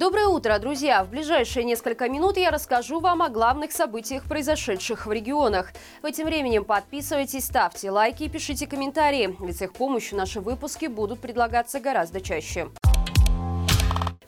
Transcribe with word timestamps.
Доброе 0.00 0.28
утро, 0.28 0.58
друзья! 0.58 1.04
В 1.04 1.10
ближайшие 1.10 1.62
несколько 1.62 2.08
минут 2.08 2.38
я 2.38 2.50
расскажу 2.50 3.00
вам 3.00 3.20
о 3.20 3.28
главных 3.28 3.70
событиях, 3.70 4.24
произошедших 4.24 5.04
в 5.04 5.12
регионах. 5.12 5.74
В 6.00 6.06
этим 6.06 6.24
временем 6.24 6.64
подписывайтесь, 6.64 7.44
ставьте 7.44 7.90
лайки 7.90 8.22
и 8.22 8.30
пишите 8.30 8.66
комментарии, 8.66 9.36
ведь 9.40 9.58
с 9.58 9.60
их 9.60 9.74
помощью 9.74 10.16
наши 10.16 10.40
выпуски 10.40 10.86
будут 10.86 11.20
предлагаться 11.20 11.80
гораздо 11.80 12.22
чаще. 12.22 12.70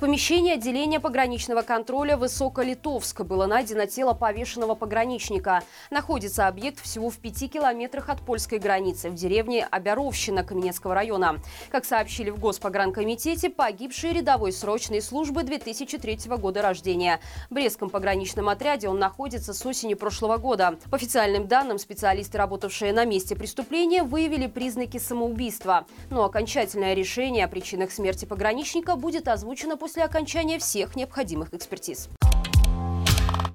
Помещении 0.00 0.54
отделения 0.54 0.98
пограничного 0.98 1.60
контроля 1.60 2.16
Высоколитовска 2.16 3.22
было 3.22 3.44
найдено 3.44 3.84
тело 3.84 4.14
повешенного 4.14 4.74
пограничника. 4.74 5.62
Находится 5.90 6.48
объект 6.48 6.80
всего 6.80 7.10
в 7.10 7.18
пяти 7.18 7.48
километрах 7.48 8.08
от 8.08 8.22
польской 8.22 8.58
границы 8.58 9.10
в 9.10 9.14
деревне 9.14 9.66
Обяровщина 9.70 10.42
Каменецкого 10.42 10.94
района. 10.94 11.36
Как 11.70 11.84
сообщили 11.84 12.30
в 12.30 12.38
Госпогранкомитете, 12.38 13.50
погибший 13.50 14.14
рядовой 14.14 14.52
срочной 14.52 15.02
службы 15.02 15.42
2003 15.42 16.18
года 16.38 16.62
рождения. 16.62 17.20
В 17.50 17.54
Брестском 17.54 17.90
пограничном 17.90 18.48
отряде 18.48 18.88
он 18.88 18.98
находится 18.98 19.52
с 19.52 19.66
осени 19.66 19.92
прошлого 19.92 20.38
года. 20.38 20.78
По 20.90 20.96
официальным 20.96 21.46
данным, 21.46 21.78
специалисты, 21.78 22.38
работавшие 22.38 22.94
на 22.94 23.04
месте 23.04 23.36
преступления, 23.36 24.02
выявили 24.02 24.46
признаки 24.46 24.96
самоубийства. 24.96 25.84
Но 26.08 26.24
окончательное 26.24 26.94
решение 26.94 27.44
о 27.44 27.48
причинах 27.48 27.90
смерти 27.90 28.24
пограничника 28.24 28.96
будет 28.96 29.28
озвучено 29.28 29.76
после 29.76 29.89
после 29.90 30.04
окончания 30.04 30.60
всех 30.60 30.94
необходимых 30.94 31.52
экспертиз. 31.52 32.08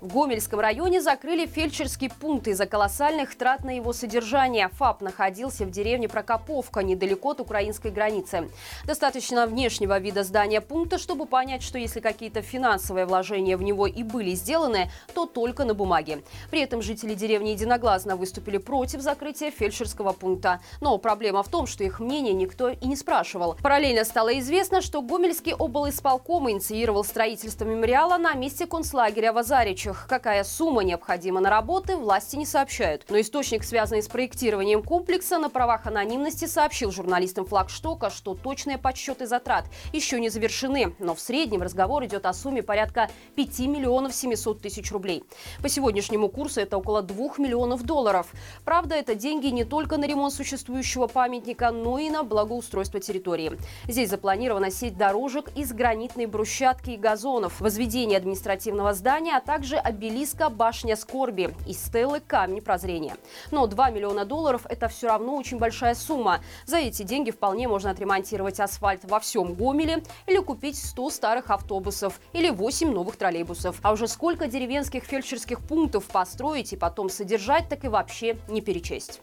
В 0.00 0.12
Гомельском 0.12 0.60
районе 0.60 1.00
закрыли 1.00 1.46
фельдшерский 1.46 2.10
пункт 2.10 2.48
из-за 2.48 2.66
колоссальных 2.66 3.34
трат 3.34 3.64
на 3.64 3.76
его 3.76 3.94
содержание. 3.94 4.68
ФАП 4.68 5.00
находился 5.00 5.64
в 5.64 5.70
деревне 5.70 6.06
Прокоповка, 6.06 6.80
недалеко 6.80 7.30
от 7.30 7.40
украинской 7.40 7.90
границы. 7.90 8.50
Достаточно 8.84 9.46
внешнего 9.46 9.98
вида 9.98 10.22
здания 10.22 10.60
пункта, 10.60 10.98
чтобы 10.98 11.24
понять, 11.24 11.62
что 11.62 11.78
если 11.78 12.00
какие-то 12.00 12.42
финансовые 12.42 13.06
вложения 13.06 13.56
в 13.56 13.62
него 13.62 13.86
и 13.86 14.02
были 14.02 14.34
сделаны, 14.34 14.90
то 15.14 15.24
только 15.24 15.64
на 15.64 15.72
бумаге. 15.72 16.22
При 16.50 16.60
этом 16.60 16.82
жители 16.82 17.14
деревни 17.14 17.50
единогласно 17.50 18.16
выступили 18.16 18.58
против 18.58 19.00
закрытия 19.00 19.50
фельдшерского 19.50 20.12
пункта. 20.12 20.60
Но 20.82 20.98
проблема 20.98 21.42
в 21.42 21.48
том, 21.48 21.66
что 21.66 21.84
их 21.84 22.00
мнение 22.00 22.34
никто 22.34 22.68
и 22.68 22.86
не 22.86 22.96
спрашивал. 22.96 23.56
Параллельно 23.62 24.04
стало 24.04 24.38
известно, 24.40 24.82
что 24.82 25.00
Гомельский 25.00 25.54
облисполком 25.54 26.50
инициировал 26.50 27.02
строительство 27.02 27.64
мемориала 27.64 28.18
на 28.18 28.34
месте 28.34 28.66
концлагеря 28.66 29.32
в 29.32 29.38
Азариче 29.38 29.85
рабочих. 29.86 30.06
Какая 30.08 30.44
сумма 30.44 30.82
необходима 30.82 31.40
на 31.40 31.50
работы, 31.50 31.96
власти 31.96 32.36
не 32.36 32.46
сообщают. 32.46 33.04
Но 33.08 33.20
источник, 33.20 33.64
связанный 33.64 34.02
с 34.02 34.08
проектированием 34.08 34.82
комплекса, 34.82 35.38
на 35.38 35.50
правах 35.50 35.86
анонимности 35.86 36.46
сообщил 36.46 36.90
журналистам 36.90 37.46
флагштока, 37.46 38.10
что 38.10 38.34
точные 38.34 38.78
подсчеты 38.78 39.26
затрат 39.26 39.66
еще 39.92 40.20
не 40.20 40.28
завершены. 40.28 40.94
Но 40.98 41.14
в 41.14 41.20
среднем 41.20 41.62
разговор 41.62 42.04
идет 42.04 42.26
о 42.26 42.32
сумме 42.32 42.62
порядка 42.62 43.08
5 43.36 43.58
миллионов 43.60 44.14
700 44.14 44.60
тысяч 44.60 44.92
рублей. 44.92 45.24
По 45.62 45.68
сегодняшнему 45.68 46.28
курсу 46.28 46.60
это 46.60 46.78
около 46.78 47.02
2 47.02 47.34
миллионов 47.38 47.82
долларов. 47.82 48.26
Правда, 48.64 48.94
это 48.94 49.14
деньги 49.14 49.48
не 49.48 49.64
только 49.64 49.96
на 49.96 50.06
ремонт 50.06 50.32
существующего 50.32 51.06
памятника, 51.06 51.70
но 51.70 51.98
и 51.98 52.10
на 52.10 52.22
благоустройство 52.22 53.00
территории. 53.00 53.52
Здесь 53.88 54.10
запланирована 54.10 54.70
сеть 54.70 54.96
дорожек 54.96 55.50
из 55.56 55.72
гранитной 55.72 56.26
брусчатки 56.26 56.90
и 56.90 56.96
газонов, 56.96 57.60
возведение 57.60 58.18
административного 58.18 58.94
здания, 58.94 59.36
а 59.36 59.40
также 59.40 59.75
также 59.76 59.78
обелиска 59.78 60.48
«Башня 60.48 60.96
скорби» 60.96 61.54
и 61.66 61.72
стелы 61.72 62.20
«Камни 62.20 62.60
прозрения». 62.60 63.16
Но 63.50 63.66
2 63.66 63.90
миллиона 63.90 64.24
долларов– 64.24 64.66
это 64.68 64.88
все 64.88 65.08
равно 65.08 65.36
очень 65.36 65.58
большая 65.58 65.94
сумма. 65.94 66.40
За 66.66 66.78
эти 66.78 67.02
деньги 67.02 67.30
вполне 67.30 67.68
можно 67.68 67.90
отремонтировать 67.90 68.60
асфальт 68.60 69.04
во 69.04 69.20
всем 69.20 69.54
Гомеле 69.54 70.02
или 70.26 70.38
купить 70.38 70.78
100 70.78 71.10
старых 71.10 71.50
автобусов 71.50 72.20
или 72.32 72.50
8 72.50 72.90
новых 72.92 73.16
троллейбусов. 73.16 73.78
А 73.82 73.92
уже 73.92 74.08
сколько 74.08 74.46
деревенских 74.46 75.04
фельдшерских 75.04 75.60
пунктов 75.60 76.04
построить 76.04 76.72
и 76.72 76.76
потом 76.76 77.08
содержать, 77.08 77.68
так 77.68 77.84
и 77.84 77.88
вообще 77.88 78.36
не 78.48 78.60
перечесть. 78.60 79.20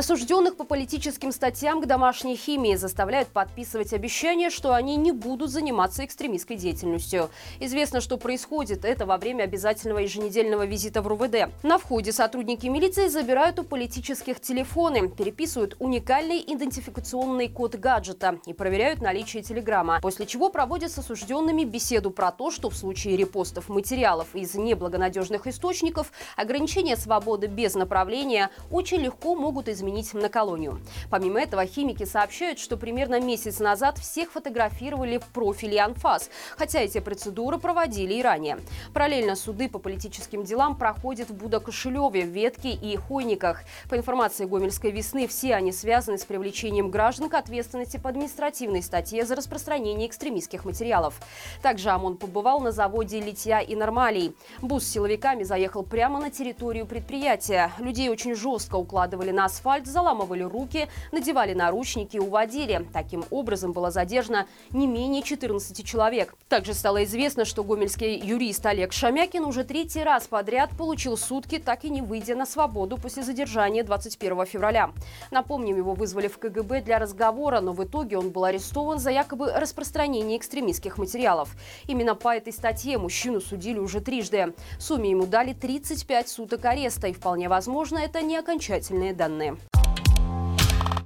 Осужденных 0.00 0.56
по 0.56 0.64
политическим 0.64 1.30
статьям 1.30 1.82
к 1.82 1.86
домашней 1.86 2.34
химии 2.34 2.74
заставляют 2.74 3.28
подписывать 3.28 3.92
обещание, 3.92 4.48
что 4.48 4.72
они 4.72 4.96
не 4.96 5.12
будут 5.12 5.50
заниматься 5.50 6.06
экстремистской 6.06 6.56
деятельностью. 6.56 7.28
Известно, 7.60 8.00
что 8.00 8.16
происходит 8.16 8.86
это 8.86 9.04
во 9.04 9.18
время 9.18 9.42
обязательного 9.42 9.98
еженедельного 9.98 10.64
визита 10.64 11.02
в 11.02 11.06
РУВД. 11.06 11.50
На 11.62 11.76
входе 11.76 12.12
сотрудники 12.12 12.66
милиции 12.66 13.08
забирают 13.08 13.58
у 13.58 13.62
политических 13.62 14.40
телефоны, 14.40 15.10
переписывают 15.10 15.76
уникальный 15.78 16.38
идентификационный 16.38 17.48
код 17.48 17.74
гаджета 17.74 18.38
и 18.46 18.54
проверяют 18.54 19.02
наличие 19.02 19.42
телеграмма, 19.42 20.00
после 20.00 20.24
чего 20.24 20.48
проводят 20.48 20.90
с 20.90 20.96
осужденными 20.96 21.64
беседу 21.64 22.10
про 22.10 22.32
то, 22.32 22.50
что 22.50 22.70
в 22.70 22.74
случае 22.74 23.18
репостов 23.18 23.68
материалов 23.68 24.28
из 24.32 24.54
неблагонадежных 24.54 25.46
источников 25.46 26.10
ограничения 26.38 26.96
свободы 26.96 27.48
без 27.48 27.74
направления 27.74 28.48
очень 28.70 29.00
легко 29.00 29.34
могут 29.34 29.68
изменить 29.68 29.89
изменить 29.90 30.14
на 30.14 30.28
колонию. 30.28 30.80
Помимо 31.10 31.40
этого, 31.40 31.66
химики 31.66 32.04
сообщают, 32.04 32.58
что 32.58 32.76
примерно 32.76 33.20
месяц 33.20 33.58
назад 33.58 33.98
всех 33.98 34.30
фотографировали 34.32 35.18
в 35.18 35.26
профиле 35.26 35.80
анфас, 35.80 36.30
хотя 36.56 36.80
эти 36.80 37.00
процедуры 37.00 37.58
проводили 37.58 38.14
и 38.14 38.22
ранее. 38.22 38.58
Параллельно 38.94 39.36
суды 39.36 39.68
по 39.68 39.78
политическим 39.78 40.44
делам 40.44 40.76
проходят 40.76 41.30
в 41.30 41.34
Будокошелеве, 41.34 42.22
Ветке 42.22 42.70
и 42.70 42.96
Хойниках. 42.96 43.62
По 43.88 43.96
информации 43.96 44.44
Гомельской 44.44 44.90
весны, 44.90 45.26
все 45.26 45.54
они 45.54 45.72
связаны 45.72 46.18
с 46.18 46.24
привлечением 46.24 46.90
граждан 46.90 47.28
к 47.28 47.34
ответственности 47.34 47.96
по 47.96 48.10
административной 48.10 48.82
статье 48.82 49.24
за 49.24 49.34
распространение 49.34 50.08
экстремистских 50.08 50.64
материалов. 50.64 51.20
Также 51.62 51.90
ОМОН 51.90 52.16
побывал 52.16 52.60
на 52.60 52.72
заводе 52.72 53.20
литья 53.20 53.60
и 53.60 53.74
нормалей. 53.74 54.34
Бус 54.60 54.84
с 54.84 54.92
силовиками 54.92 55.42
заехал 55.42 55.82
прямо 55.82 56.20
на 56.20 56.30
территорию 56.30 56.86
предприятия. 56.86 57.72
Людей 57.78 58.08
очень 58.08 58.34
жестко 58.34 58.76
укладывали 58.76 59.30
на 59.30 59.46
асфальт 59.46 59.69
асфальт, 59.70 59.86
заламывали 59.86 60.42
руки, 60.42 60.88
надевали 61.12 61.54
наручники 61.54 62.16
и 62.16 62.20
уводили. 62.20 62.86
Таким 62.92 63.24
образом 63.30 63.72
было 63.72 63.90
задержано 63.90 64.46
не 64.70 64.86
менее 64.86 65.22
14 65.22 65.86
человек. 65.86 66.34
Также 66.48 66.74
стало 66.74 67.04
известно, 67.04 67.44
что 67.44 67.62
гомельский 67.62 68.18
юрист 68.18 68.66
Олег 68.66 68.92
Шамякин 68.92 69.44
уже 69.44 69.64
третий 69.64 70.02
раз 70.02 70.26
подряд 70.26 70.70
получил 70.76 71.16
сутки, 71.16 71.58
так 71.58 71.84
и 71.84 71.90
не 71.90 72.02
выйдя 72.02 72.34
на 72.34 72.46
свободу 72.46 72.96
после 72.96 73.22
задержания 73.22 73.84
21 73.84 74.46
февраля. 74.46 74.90
Напомним, 75.30 75.76
его 75.76 75.94
вызвали 75.94 76.26
в 76.28 76.38
КГБ 76.38 76.82
для 76.82 76.98
разговора, 76.98 77.60
но 77.60 77.72
в 77.72 77.84
итоге 77.84 78.18
он 78.18 78.30
был 78.30 78.44
арестован 78.44 78.98
за 78.98 79.10
якобы 79.10 79.52
распространение 79.52 80.36
экстремистских 80.36 80.98
материалов. 80.98 81.54
Именно 81.86 82.14
по 82.14 82.34
этой 82.34 82.52
статье 82.52 82.98
мужчину 82.98 83.40
судили 83.40 83.78
уже 83.78 84.00
трижды. 84.00 84.52
В 84.78 84.82
сумме 84.82 85.10
ему 85.10 85.26
дали 85.26 85.52
35 85.52 86.28
суток 86.28 86.64
ареста, 86.64 87.06
и 87.06 87.12
вполне 87.12 87.48
возможно, 87.48 87.98
это 87.98 88.20
не 88.22 88.36
окончательные 88.36 89.14
данные. 89.14 89.59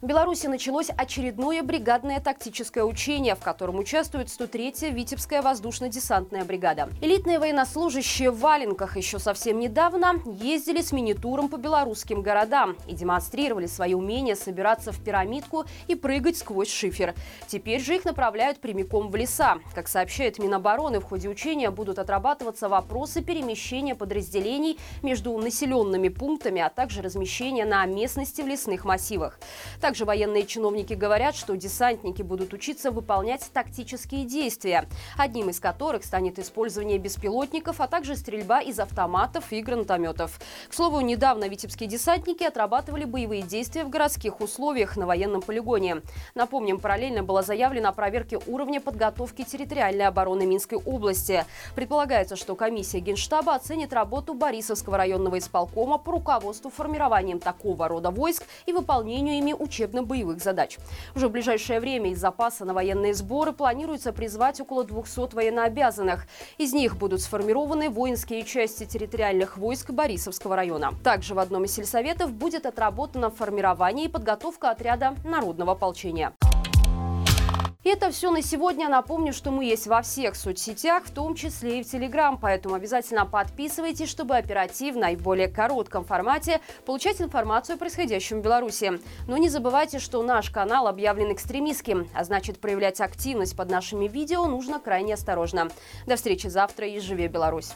В 0.00 0.06
Беларуси 0.06 0.46
началось 0.46 0.90
очередное 0.96 1.60
бригадное 1.64 2.20
тактическое 2.20 2.84
учение, 2.84 3.34
в 3.34 3.40
котором 3.40 3.80
участвует 3.80 4.28
103-я 4.28 4.90
Витебская 4.90 5.42
воздушно-десантная 5.42 6.44
бригада. 6.44 6.88
Элитные 7.02 7.40
военнослужащие 7.40 8.30
в 8.30 8.38
валенках 8.38 8.96
еще 8.96 9.18
совсем 9.18 9.58
недавно 9.58 10.22
ездили 10.24 10.82
с 10.82 10.92
мини-туром 10.92 11.48
по 11.48 11.56
белорусским 11.56 12.22
городам 12.22 12.76
и 12.86 12.94
демонстрировали 12.94 13.66
свои 13.66 13.94
умения 13.94 14.36
собираться 14.36 14.92
в 14.92 15.02
пирамидку 15.02 15.64
и 15.88 15.96
прыгать 15.96 16.36
сквозь 16.36 16.70
шифер. 16.70 17.16
Теперь 17.48 17.80
же 17.80 17.96
их 17.96 18.04
направляют 18.04 18.60
прямиком 18.60 19.10
в 19.10 19.16
леса. 19.16 19.58
Как 19.74 19.88
сообщает 19.88 20.38
Минобороны, 20.38 21.00
в 21.00 21.06
ходе 21.06 21.28
учения 21.28 21.72
будут 21.72 21.98
отрабатываться 21.98 22.68
вопросы 22.68 23.20
перемещения 23.20 23.96
подразделений 23.96 24.78
между 25.02 25.36
населенными 25.36 26.08
пунктами, 26.08 26.62
а 26.62 26.70
также 26.70 27.02
размещения 27.02 27.64
на 27.64 27.84
местности 27.86 28.42
в 28.42 28.46
лесных 28.46 28.84
массивах. 28.84 29.40
Также 29.88 30.04
военные 30.04 30.44
чиновники 30.44 30.92
говорят, 30.92 31.34
что 31.34 31.56
десантники 31.56 32.20
будут 32.20 32.52
учиться 32.52 32.90
выполнять 32.90 33.48
тактические 33.54 34.26
действия, 34.26 34.86
одним 35.16 35.48
из 35.48 35.60
которых 35.60 36.04
станет 36.04 36.38
использование 36.38 36.98
беспилотников, 36.98 37.80
а 37.80 37.88
также 37.88 38.14
стрельба 38.14 38.60
из 38.60 38.78
автоматов 38.78 39.50
и 39.50 39.62
гранатометов. 39.62 40.40
К 40.68 40.74
слову, 40.74 41.00
недавно 41.00 41.48
витебские 41.48 41.88
десантники 41.88 42.44
отрабатывали 42.44 43.06
боевые 43.06 43.40
действия 43.40 43.82
в 43.82 43.88
городских 43.88 44.42
условиях 44.42 44.98
на 44.98 45.06
военном 45.06 45.40
полигоне. 45.40 46.02
Напомним, 46.34 46.80
параллельно 46.80 47.22
было 47.22 47.40
заявлено 47.40 47.88
о 47.88 47.92
проверке 47.92 48.38
уровня 48.46 48.82
подготовки 48.82 49.42
территориальной 49.42 50.04
обороны 50.04 50.44
Минской 50.44 50.76
области. 50.76 51.46
Предполагается, 51.74 52.36
что 52.36 52.56
комиссия 52.56 53.00
Генштаба 53.00 53.54
оценит 53.54 53.94
работу 53.94 54.34
Борисовского 54.34 54.98
районного 54.98 55.38
исполкома 55.38 55.96
по 55.96 56.12
руководству 56.12 56.70
формированием 56.70 57.40
такого 57.40 57.88
рода 57.88 58.10
войск 58.10 58.44
и 58.66 58.74
выполнению 58.74 59.38
ими 59.38 59.54
учебных 59.54 59.77
учебно-боевых 59.78 60.42
задач. 60.42 60.78
Уже 61.14 61.28
в 61.28 61.30
ближайшее 61.30 61.80
время 61.80 62.10
из 62.10 62.18
запаса 62.18 62.64
на 62.64 62.74
военные 62.74 63.14
сборы 63.14 63.52
планируется 63.52 64.12
призвать 64.12 64.60
около 64.60 64.84
200 64.84 65.34
военнообязанных. 65.34 66.26
Из 66.58 66.72
них 66.72 66.96
будут 66.96 67.20
сформированы 67.20 67.90
воинские 67.90 68.42
части 68.42 68.84
территориальных 68.84 69.56
войск 69.56 69.90
Борисовского 69.90 70.56
района. 70.56 70.92
Также 71.04 71.34
в 71.34 71.38
одном 71.38 71.64
из 71.64 71.74
сельсоветов 71.74 72.32
будет 72.32 72.66
отработано 72.66 73.30
формирование 73.30 74.06
и 74.06 74.08
подготовка 74.08 74.70
отряда 74.70 75.14
народного 75.24 75.72
ополчения. 75.72 76.32
Это 77.90 78.10
все 78.10 78.30
на 78.30 78.42
сегодня. 78.42 78.86
Напомню, 78.86 79.32
что 79.32 79.50
мы 79.50 79.64
есть 79.64 79.86
во 79.86 80.02
всех 80.02 80.36
соцсетях, 80.36 81.04
в 81.06 81.10
том 81.10 81.34
числе 81.34 81.80
и 81.80 81.82
в 81.82 81.90
Телеграм. 81.90 82.36
Поэтому 82.36 82.74
обязательно 82.74 83.24
подписывайтесь, 83.24 84.10
чтобы 84.10 84.36
оперативно 84.36 85.06
и 85.06 85.16
в 85.16 85.22
более 85.22 85.48
коротком 85.48 86.04
формате 86.04 86.60
получать 86.84 87.22
информацию 87.22 87.76
о 87.76 87.78
происходящем 87.78 88.40
в 88.40 88.44
Беларуси. 88.44 89.00
Но 89.26 89.38
не 89.38 89.48
забывайте, 89.48 90.00
что 90.00 90.22
наш 90.22 90.50
канал 90.50 90.86
объявлен 90.86 91.32
экстремистским, 91.32 92.10
а 92.14 92.24
значит 92.24 92.60
проявлять 92.60 93.00
активность 93.00 93.56
под 93.56 93.70
нашими 93.70 94.06
видео 94.06 94.44
нужно 94.44 94.80
крайне 94.80 95.14
осторожно. 95.14 95.68
До 96.06 96.16
встречи 96.16 96.48
завтра 96.48 96.86
и 96.86 97.00
живи 97.00 97.26
Беларусь! 97.26 97.72